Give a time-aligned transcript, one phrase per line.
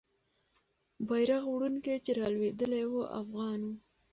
[1.07, 3.73] بیرغ وړونکی چې رالوېدلی وو، افغان وو.